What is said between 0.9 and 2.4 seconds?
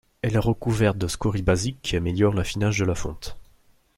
de scorie basique qui améliore